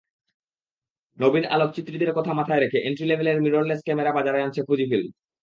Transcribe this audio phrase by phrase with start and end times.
[1.17, 5.07] নবীন আলোকচিত্রীদের কথা মাথায় রেখে এন্ট্রি লেভেলের মিররলেস ক্যামেরা বাজারে আনছে ফুজিফিল্ম।